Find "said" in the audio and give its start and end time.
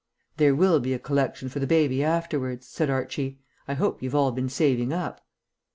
2.67-2.89